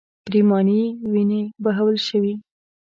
پرېمانې 0.25 0.81
وینې 1.11 1.41
بهول 1.63 1.95
شوې. 2.07 2.33